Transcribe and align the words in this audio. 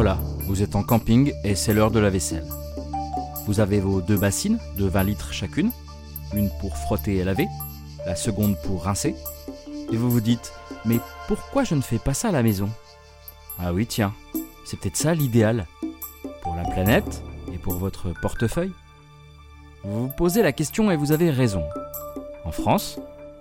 Voilà, 0.00 0.16
vous 0.42 0.62
êtes 0.62 0.76
en 0.76 0.84
camping 0.84 1.32
et 1.42 1.56
c'est 1.56 1.74
l'heure 1.74 1.90
de 1.90 1.98
la 1.98 2.08
vaisselle. 2.08 2.46
Vous 3.46 3.58
avez 3.58 3.80
vos 3.80 4.00
deux 4.00 4.16
bassines 4.16 4.60
de 4.76 4.86
20 4.86 5.02
litres 5.02 5.32
chacune, 5.32 5.72
une 6.32 6.50
pour 6.60 6.76
frotter 6.76 7.16
et 7.16 7.24
laver, 7.24 7.48
la 8.06 8.14
seconde 8.14 8.56
pour 8.64 8.84
rincer. 8.84 9.16
Et 9.90 9.96
vous 9.96 10.08
vous 10.08 10.20
dites, 10.20 10.52
mais 10.84 11.00
pourquoi 11.26 11.64
je 11.64 11.74
ne 11.74 11.80
fais 11.80 11.98
pas 11.98 12.14
ça 12.14 12.28
à 12.28 12.30
la 12.30 12.44
maison? 12.44 12.70
Ah 13.58 13.72
oui, 13.72 13.88
tiens, 13.88 14.14
c'est 14.64 14.78
peut-être 14.78 14.96
ça 14.96 15.14
l'idéal. 15.14 15.66
Pour 16.42 16.54
la 16.54 16.62
planète 16.62 17.24
et 17.52 17.58
pour 17.58 17.74
votre 17.74 18.12
portefeuille. 18.20 18.70
Vous 19.82 20.02
vous 20.02 20.12
posez 20.16 20.42
la 20.42 20.52
question 20.52 20.92
et 20.92 20.96
vous 20.96 21.10
avez 21.10 21.30
raison. 21.30 21.64
En 22.44 22.52
France, 22.52 23.00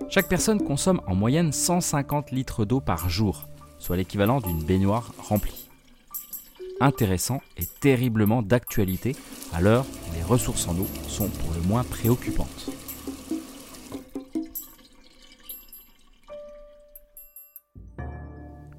chaque 0.09 0.27
personne 0.27 0.63
consomme 0.63 1.01
en 1.05 1.13
moyenne 1.13 1.51
150 1.51 2.31
litres 2.31 2.65
d'eau 2.65 2.79
par 2.79 3.09
jour, 3.09 3.47
soit 3.77 3.95
l'équivalent 3.95 4.41
d'une 4.41 4.63
baignoire 4.63 5.13
remplie. 5.19 5.66
Intéressant 6.79 7.41
et 7.57 7.65
terriblement 7.65 8.43
d'actualité 8.43 9.15
à 9.51 9.61
l'heure 9.61 9.85
où 9.85 10.15
les 10.15 10.23
ressources 10.23 10.67
en 10.67 10.77
eau 10.77 10.87
sont 11.07 11.27
pour 11.27 11.53
le 11.53 11.61
moins 11.61 11.83
préoccupantes. 11.83 12.69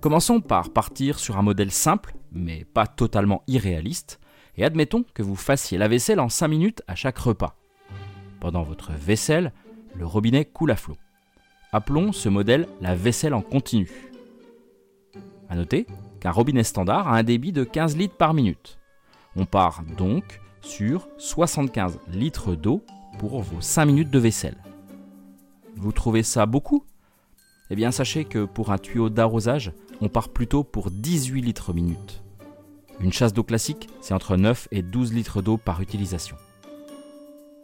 Commençons 0.01 0.41
par 0.41 0.71
partir 0.71 1.19
sur 1.19 1.39
un 1.39 1.43
modèle 1.43 1.73
simple, 1.73 2.15
mais 2.31 2.65
pas 2.65 2.87
totalement 2.87 3.43
irréaliste, 3.49 4.21
et 4.57 4.65
admettons 4.65 5.05
que 5.13 5.23
vous 5.23 5.35
fassiez 5.35 5.77
la 5.77 5.89
vaisselle 5.89 6.21
en 6.21 6.29
5 6.29 6.47
minutes 6.47 6.83
à 6.87 6.95
chaque 6.95 7.19
repas. 7.19 7.57
Pendant 8.39 8.63
votre 8.63 8.93
vaisselle, 8.93 9.53
le 9.97 10.07
robinet 10.07 10.45
coule 10.45 10.71
à 10.71 10.77
flot. 10.77 10.97
Appelons 11.73 12.13
ce 12.13 12.29
modèle 12.29 12.69
la 12.81 12.95
vaisselle 12.95 13.35
en 13.35 13.43
continu. 13.43 13.91
A 15.49 15.57
noter 15.57 15.87
qu'un 16.21 16.31
robinet 16.31 16.65
standard 16.65 17.09
a 17.09 17.17
un 17.17 17.23
débit 17.23 17.53
de 17.53 17.65
15 17.65 17.97
litres 17.97 18.17
par 18.17 18.35
minute. 18.35 18.79
On 19.37 19.47
part 19.47 19.83
donc 19.97 20.41
sur 20.61 21.09
75 21.19 21.99
litres 22.09 22.55
d'eau 22.55 22.83
pour 23.19 23.41
vos 23.41 23.61
5 23.61 23.87
minutes 23.87 24.11
de 24.11 24.19
vaisselle. 24.19 24.57
Vous 25.77 25.93
trouvez 25.93 26.23
ça 26.23 26.47
beaucoup? 26.47 26.85
Eh 27.71 27.77
bien 27.77 27.91
sachez 27.91 28.25
que 28.25 28.45
pour 28.45 28.73
un 28.73 28.79
tuyau 28.79 29.11
d'arrosage, 29.11 29.73
on 30.01 30.09
part 30.09 30.31
plutôt 30.31 30.65
pour 30.65 30.91
18 30.91 31.43
litres 31.43 31.73
minute. 31.73 32.23
Une 33.01 33.13
chasse 33.13 33.33
d'eau 33.33 33.45
classique, 33.45 33.89
c'est 34.01 34.15
entre 34.15 34.37
9 34.37 34.69
et 34.73 34.83
12 34.83 35.13
litres 35.13 35.43
d'eau 35.43 35.57
par 35.57 35.81
utilisation. 35.81 36.37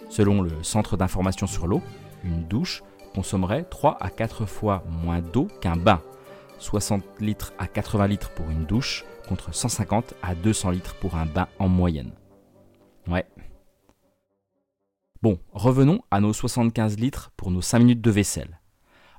Selon 0.09 0.43
le 0.43 0.63
Centre 0.63 0.97
d'information 0.97 1.47
sur 1.47 1.67
l'eau, 1.67 1.83
une 2.23 2.45
douche 2.45 2.83
consommerait 3.15 3.65
3 3.65 3.99
à 4.01 4.11
4 4.11 4.47
fois 4.47 4.85
moins 5.03 5.21
d'eau 5.21 5.49
qu'un 5.61 5.77
bain. 5.77 6.01
60 6.59 7.05
litres 7.21 7.53
à 7.59 7.67
80 7.67 8.07
litres 8.07 8.31
pour 8.31 8.51
une 8.51 8.65
douche 8.65 9.05
contre 9.29 9.55
150 9.55 10.15
à 10.23 10.35
200 10.35 10.71
litres 10.71 10.95
pour 10.97 11.17
un 11.17 11.27
bain 11.27 11.49
en 11.59 11.69
moyenne. 11.69 12.13
Ouais. 13.07 13.27
Bon, 15.23 15.39
revenons 15.53 16.03
à 16.11 16.21
nos 16.21 16.33
75 16.33 16.99
litres 16.99 17.33
pour 17.37 17.51
nos 17.51 17.63
5 17.63 17.79
minutes 17.79 18.01
de 18.01 18.11
vaisselle. 18.11 18.61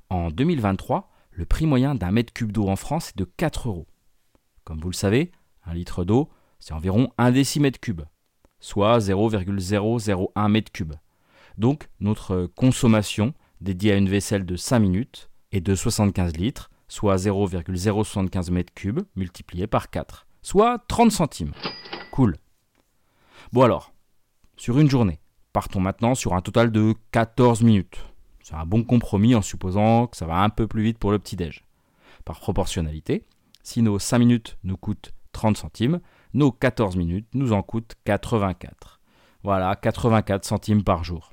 En 0.08 0.30
2023, 0.30 1.10
le 1.32 1.44
prix 1.44 1.66
moyen 1.66 1.94
d'un 1.94 2.12
mètre 2.12 2.32
cube 2.32 2.52
d'eau 2.52 2.68
en 2.68 2.76
France 2.76 3.10
est 3.10 3.18
de 3.18 3.24
4 3.24 3.68
euros. 3.68 3.86
Comme 4.64 4.80
vous 4.80 4.90
le 4.90 4.94
savez, 4.94 5.32
un 5.64 5.74
litre 5.74 6.04
d'eau, 6.04 6.30
c'est 6.58 6.74
environ 6.74 7.12
1 7.18 7.32
décimètre 7.32 7.80
cube, 7.80 8.02
soit 8.60 9.00
0,001 9.00 10.48
mètre 10.48 10.72
cube. 10.72 10.94
Donc 11.58 11.88
notre 12.00 12.46
consommation 12.46 13.34
dédiée 13.60 13.92
à 13.92 13.96
une 13.96 14.08
vaisselle 14.08 14.46
de 14.46 14.56
5 14.56 14.78
minutes 14.78 15.30
est 15.52 15.60
de 15.60 15.74
75 15.74 16.36
litres, 16.36 16.70
soit 16.88 17.18
0,075 17.18 18.50
mètres 18.50 18.74
cubes 18.74 19.02
multiplié 19.16 19.66
par 19.66 19.90
4, 19.90 20.26
soit 20.42 20.78
30 20.88 21.10
centimes. 21.12 21.52
Cool. 22.10 22.36
Bon 23.52 23.62
alors, 23.62 23.92
sur 24.56 24.78
une 24.78 24.90
journée, 24.90 25.20
partons 25.52 25.80
maintenant 25.80 26.14
sur 26.14 26.34
un 26.34 26.40
total 26.40 26.70
de 26.72 26.94
14 27.12 27.62
minutes. 27.62 27.98
C'est 28.42 28.54
un 28.54 28.66
bon 28.66 28.84
compromis 28.84 29.34
en 29.34 29.42
supposant 29.42 30.06
que 30.06 30.16
ça 30.16 30.26
va 30.26 30.38
un 30.42 30.50
peu 30.50 30.66
plus 30.66 30.82
vite 30.82 30.98
pour 30.98 31.10
le 31.10 31.18
petit-déj. 31.18 31.64
Par 32.24 32.40
proportionnalité, 32.40 33.26
si 33.62 33.82
nos 33.82 33.98
5 33.98 34.18
minutes 34.18 34.58
nous 34.62 34.76
coûtent 34.76 35.12
30 35.32 35.56
centimes, 35.56 36.00
nos 36.32 36.52
14 36.52 36.96
minutes 36.96 37.28
nous 37.34 37.52
en 37.52 37.62
coûtent 37.62 37.96
84. 38.04 39.00
Voilà, 39.42 39.74
84 39.76 40.44
centimes 40.44 40.84
par 40.84 41.04
jour. 41.04 41.32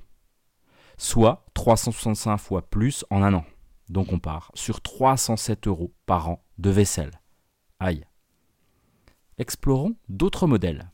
Soit 0.97 1.45
365 1.53 2.37
fois 2.37 2.61
plus 2.63 3.05
en 3.09 3.23
un 3.23 3.33
an. 3.33 3.45
Donc 3.89 4.11
on 4.11 4.19
part 4.19 4.51
sur 4.53 4.81
307 4.81 5.67
euros 5.67 5.93
par 6.05 6.29
an 6.29 6.43
de 6.57 6.69
vaisselle. 6.69 7.11
Aïe. 7.79 8.05
Explorons 9.37 9.95
d'autres 10.09 10.47
modèles. 10.47 10.89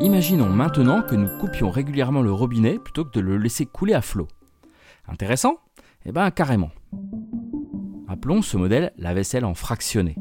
Imaginons 0.00 0.50
maintenant 0.50 1.02
que 1.02 1.14
nous 1.14 1.28
coupions 1.38 1.70
régulièrement 1.70 2.22
le 2.22 2.32
robinet 2.32 2.78
plutôt 2.78 3.04
que 3.04 3.10
de 3.10 3.20
le 3.20 3.38
laisser 3.38 3.66
couler 3.66 3.94
à 3.94 4.02
flot. 4.02 4.28
Intéressant? 5.08 5.56
Eh 6.04 6.12
bien 6.12 6.30
carrément. 6.30 6.70
Appelons 8.08 8.42
ce 8.42 8.56
modèle 8.56 8.92
la 8.98 9.14
vaisselle 9.14 9.44
en 9.44 9.54
fractionné. 9.54 10.16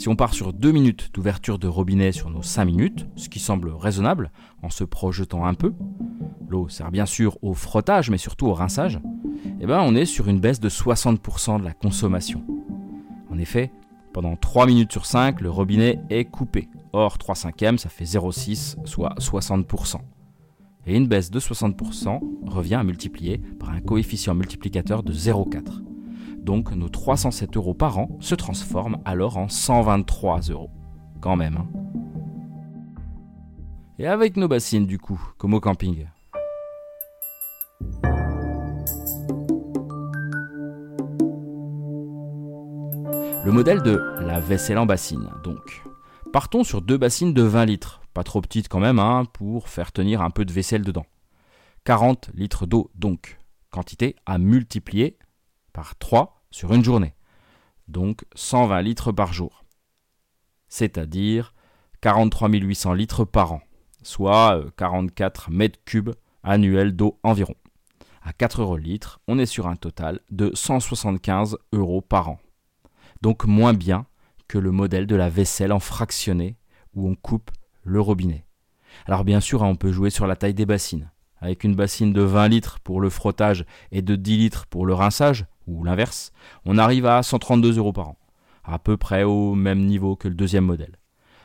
Si 0.00 0.08
on 0.08 0.16
part 0.16 0.32
sur 0.32 0.54
2 0.54 0.72
minutes 0.72 1.10
d'ouverture 1.12 1.58
de 1.58 1.68
robinet 1.68 2.10
sur 2.10 2.30
nos 2.30 2.40
5 2.40 2.64
minutes, 2.64 3.06
ce 3.16 3.28
qui 3.28 3.38
semble 3.38 3.68
raisonnable 3.68 4.30
en 4.62 4.70
se 4.70 4.82
projetant 4.82 5.44
un 5.44 5.52
peu, 5.52 5.74
l'eau 6.48 6.70
sert 6.70 6.90
bien 6.90 7.04
sûr 7.04 7.36
au 7.42 7.52
frottage 7.52 8.08
mais 8.08 8.16
surtout 8.16 8.46
au 8.46 8.54
rinçage, 8.54 8.98
eh 9.60 9.66
ben 9.66 9.78
on 9.82 9.94
est 9.94 10.06
sur 10.06 10.28
une 10.28 10.40
baisse 10.40 10.58
de 10.58 10.70
60% 10.70 11.60
de 11.60 11.64
la 11.66 11.74
consommation. 11.74 12.42
En 13.30 13.36
effet, 13.36 13.72
pendant 14.14 14.36
3 14.36 14.64
minutes 14.64 14.90
sur 14.90 15.04
5, 15.04 15.42
le 15.42 15.50
robinet 15.50 16.00
est 16.08 16.24
coupé. 16.24 16.70
Or, 16.94 17.18
3 17.18 17.34
cinquièmes, 17.34 17.76
ça 17.76 17.90
fait 17.90 18.04
0,6, 18.04 18.76
soit 18.86 19.14
60%. 19.18 19.96
Et 20.86 20.96
une 20.96 21.08
baisse 21.08 21.30
de 21.30 21.38
60% 21.38 22.20
revient 22.46 22.76
à 22.76 22.84
multiplier 22.84 23.36
par 23.58 23.68
un 23.68 23.82
coefficient 23.82 24.34
multiplicateur 24.34 25.02
de 25.02 25.12
0,4. 25.12 25.89
Donc 26.42 26.72
nos 26.72 26.88
307 26.88 27.56
euros 27.56 27.74
par 27.74 27.98
an 27.98 28.08
se 28.20 28.34
transforment 28.34 28.98
alors 29.04 29.36
en 29.36 29.48
123 29.48 30.40
euros. 30.50 30.70
Quand 31.20 31.36
même. 31.36 31.56
Hein. 31.56 31.66
Et 33.98 34.06
avec 34.06 34.36
nos 34.36 34.48
bassines 34.48 34.86
du 34.86 34.98
coup, 34.98 35.20
comme 35.36 35.54
au 35.54 35.60
camping. 35.60 36.06
Le 43.42 43.52
modèle 43.52 43.82
de 43.82 43.96
la 44.20 44.38
vaisselle 44.38 44.78
en 44.78 44.86
bassine, 44.86 45.28
donc. 45.42 45.82
Partons 46.32 46.62
sur 46.62 46.82
deux 46.82 46.96
bassines 46.96 47.34
de 47.34 47.42
20 47.42 47.64
litres, 47.64 48.00
pas 48.14 48.22
trop 48.22 48.40
petites 48.40 48.68
quand 48.68 48.80
même, 48.80 48.98
hein, 48.98 49.24
pour 49.32 49.68
faire 49.68 49.92
tenir 49.92 50.22
un 50.22 50.30
peu 50.30 50.44
de 50.44 50.52
vaisselle 50.52 50.82
dedans. 50.82 51.06
40 51.84 52.30
litres 52.34 52.66
d'eau 52.66 52.90
donc, 52.94 53.38
quantité 53.70 54.14
à 54.26 54.38
multiplier 54.38 55.18
par 55.80 55.96
3 55.96 56.44
sur 56.50 56.74
une 56.74 56.84
journée, 56.84 57.14
donc 57.88 58.26
120 58.34 58.82
litres 58.82 59.12
par 59.12 59.32
jour, 59.32 59.64
c'est-à-dire 60.68 61.54
43 62.02 62.50
800 62.50 62.92
litres 62.92 63.24
par 63.24 63.54
an, 63.54 63.62
soit 64.02 64.62
44 64.76 65.48
euh, 65.48 65.54
mètres 65.54 65.78
cubes 65.86 66.10
annuels 66.42 66.94
d'eau 66.94 67.18
environ. 67.22 67.54
À 68.20 68.34
4 68.34 68.60
euros 68.60 68.76
le 68.76 68.82
litre, 68.82 69.20
on 69.26 69.38
est 69.38 69.46
sur 69.46 69.68
un 69.68 69.76
total 69.76 70.20
de 70.30 70.50
175 70.52 71.56
euros 71.72 72.02
par 72.02 72.28
an 72.28 72.38
donc 73.22 73.46
moins 73.46 73.72
bien 73.72 74.04
que 74.48 74.58
le 74.58 74.70
modèle 74.70 75.06
de 75.06 75.16
la 75.16 75.30
vaisselle 75.30 75.72
en 75.72 75.80
fractionné 75.80 76.58
où 76.94 77.08
on 77.08 77.14
coupe 77.14 77.50
le 77.84 78.02
robinet. 78.02 78.44
Alors 79.06 79.24
bien 79.24 79.40
sûr, 79.40 79.62
hein, 79.62 79.68
on 79.68 79.76
peut 79.76 79.92
jouer 79.92 80.10
sur 80.10 80.26
la 80.26 80.36
taille 80.36 80.54
des 80.54 80.66
bassines. 80.66 81.10
Avec 81.38 81.64
une 81.64 81.74
bassine 81.74 82.12
de 82.12 82.20
20 82.20 82.48
litres 82.48 82.80
pour 82.80 83.00
le 83.00 83.08
frottage 83.08 83.64
et 83.92 84.02
de 84.02 84.16
10 84.16 84.36
litres 84.36 84.66
pour 84.66 84.84
le 84.84 84.92
rinçage, 84.92 85.46
ou 85.66 85.84
l'inverse, 85.84 86.32
on 86.64 86.78
arrive 86.78 87.06
à 87.06 87.22
132 87.22 87.78
euros 87.78 87.92
par 87.92 88.08
an, 88.08 88.16
à 88.64 88.78
peu 88.78 88.96
près 88.96 89.24
au 89.24 89.54
même 89.54 89.84
niveau 89.86 90.16
que 90.16 90.28
le 90.28 90.34
deuxième 90.34 90.64
modèle. 90.64 90.96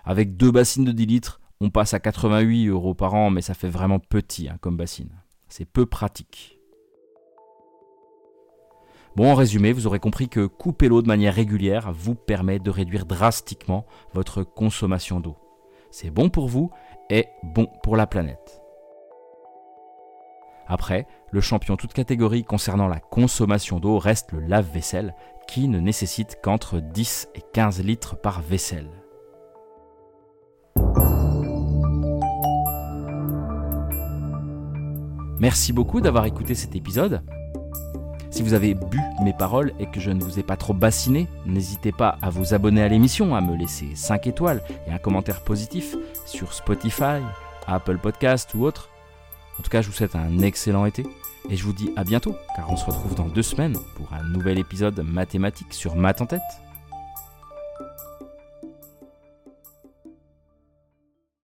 Avec 0.03 0.37
deux 0.37 0.51
bassines 0.51 0.85
de 0.85 0.91
10 0.91 1.05
litres, 1.05 1.41
on 1.61 1.69
passe 1.69 1.93
à 1.93 1.99
88 1.99 2.67
euros 2.67 2.93
par 2.93 3.13
an, 3.13 3.29
mais 3.29 3.41
ça 3.41 3.53
fait 3.53 3.69
vraiment 3.69 3.99
petit 3.99 4.49
hein, 4.49 4.57
comme 4.61 4.77
bassine. 4.77 5.11
C'est 5.47 5.65
peu 5.65 5.85
pratique. 5.85 6.59
Bon, 9.15 9.31
en 9.31 9.35
résumé, 9.35 9.71
vous 9.71 9.87
aurez 9.87 9.99
compris 9.99 10.27
que 10.27 10.45
couper 10.45 10.89
l'eau 10.89 11.01
de 11.01 11.07
manière 11.07 11.33
régulière 11.33 11.93
vous 11.93 12.15
permet 12.15 12.59
de 12.59 12.69
réduire 12.69 13.05
drastiquement 13.05 13.85
votre 14.13 14.43
consommation 14.43 15.21
d'eau. 15.21 15.37
C'est 15.89 16.11
bon 16.11 16.29
pour 16.29 16.49
vous 16.49 16.69
et 17.09 17.27
bon 17.41 17.67
pour 17.81 17.95
la 17.95 18.07
planète. 18.07 18.64
Après, 20.67 21.07
le 21.31 21.41
champion 21.41 21.77
toute 21.77 21.93
catégorie 21.93 22.43
concernant 22.43 22.87
la 22.87 22.99
consommation 22.99 23.79
d'eau 23.79 23.99
reste 23.99 24.31
le 24.31 24.39
lave-vaisselle, 24.39 25.15
qui 25.47 25.67
ne 25.67 25.79
nécessite 25.79 26.39
qu'entre 26.41 26.79
10 26.79 27.29
et 27.35 27.41
15 27.53 27.83
litres 27.83 28.15
par 28.15 28.41
vaisselle. 28.41 28.89
Merci 35.39 35.73
beaucoup 35.73 36.01
d'avoir 36.01 36.25
écouté 36.25 36.55
cet 36.55 36.75
épisode. 36.75 37.21
Si 38.31 38.41
vous 38.41 38.53
avez 38.53 38.73
bu 38.73 38.99
mes 39.23 39.33
paroles 39.33 39.73
et 39.79 39.85
que 39.85 39.99
je 39.99 40.11
ne 40.11 40.23
vous 40.23 40.39
ai 40.39 40.43
pas 40.43 40.57
trop 40.57 40.73
bassiné, 40.73 41.27
n'hésitez 41.45 41.91
pas 41.91 42.17
à 42.21 42.29
vous 42.29 42.53
abonner 42.53 42.81
à 42.81 42.87
l'émission, 42.87 43.35
à 43.35 43.41
me 43.41 43.55
laisser 43.55 43.95
5 43.95 44.27
étoiles 44.27 44.61
et 44.87 44.91
un 44.91 44.97
commentaire 44.97 45.41
positif 45.41 45.95
sur 46.25 46.53
Spotify, 46.53 47.21
Apple 47.67 47.97
Podcast 47.97 48.53
ou 48.55 48.63
autre. 48.63 48.89
En 49.59 49.63
tout 49.63 49.69
cas, 49.69 49.81
je 49.81 49.87
vous 49.87 49.93
souhaite 49.93 50.15
un 50.15 50.39
excellent 50.39 50.85
été 50.85 51.03
et 51.49 51.55
je 51.55 51.63
vous 51.63 51.73
dis 51.73 51.91
à 51.95 52.03
bientôt 52.03 52.35
car 52.55 52.69
on 52.71 52.77
se 52.77 52.85
retrouve 52.85 53.15
dans 53.15 53.27
deux 53.27 53.43
semaines 53.43 53.77
pour 53.95 54.11
un 54.13 54.23
nouvel 54.23 54.57
épisode 54.57 54.99
mathématique 54.99 55.73
sur 55.73 55.95
Math 55.95 56.21
en 56.21 56.25
tête. 56.25 56.41